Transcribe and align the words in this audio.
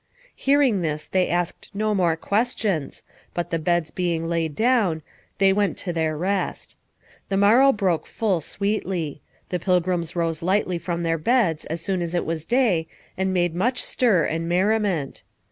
Hearing 0.35 0.81
this 0.81 1.07
they 1.07 1.29
asked 1.29 1.69
no 1.75 1.93
more 1.93 2.17
questions, 2.17 3.03
but 3.35 3.51
the 3.51 3.59
beds 3.59 3.91
being 3.91 4.27
laid 4.27 4.55
down, 4.55 5.03
they 5.37 5.53
went 5.53 5.77
to 5.77 5.93
their 5.93 6.17
rest. 6.17 6.75
The 7.29 7.37
morrow 7.37 7.71
broke 7.71 8.07
full 8.07 8.41
sweetly. 8.41 9.21
The 9.49 9.59
pilgrims 9.59 10.15
rose 10.15 10.41
lightly 10.41 10.79
from 10.79 11.03
their 11.03 11.19
beds 11.19 11.65
as 11.65 11.81
soon 11.81 12.01
as 12.01 12.15
it 12.15 12.25
was 12.25 12.45
day, 12.45 12.87
and 13.15 13.31
made 13.31 13.53
much 13.53 13.79
stir 13.79 14.25
and 14.25 14.49
merriment. 14.49 15.21